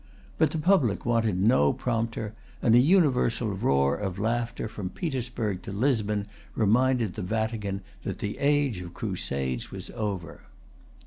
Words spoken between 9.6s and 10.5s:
was over.